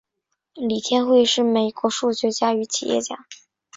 [0.55, 3.27] 李天惠是美国数学家与企业家。